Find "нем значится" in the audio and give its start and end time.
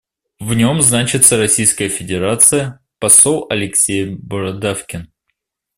0.55-1.37